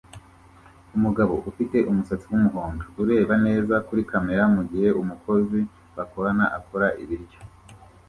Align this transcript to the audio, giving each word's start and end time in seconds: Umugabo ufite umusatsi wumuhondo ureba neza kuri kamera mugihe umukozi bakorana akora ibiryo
Umugabo 0.97 1.33
ufite 1.49 1.77
umusatsi 1.89 2.25
wumuhondo 2.31 2.83
ureba 3.01 3.33
neza 3.45 3.75
kuri 3.87 4.01
kamera 4.11 4.43
mugihe 4.55 4.87
umukozi 5.01 5.59
bakorana 5.95 6.45
akora 6.59 6.87
ibiryo 7.03 7.39